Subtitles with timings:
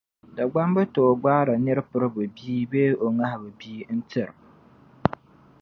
[0.37, 4.29] Dagbamba tooi gbaari nir’ piriba bii bee o ŋahiba bia, n-tir’...